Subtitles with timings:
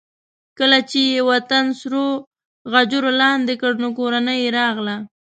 [0.59, 2.05] کله چې یې وطن سرو
[2.71, 4.95] غجرو لاندې کړ نو کورنۍ یې راغله.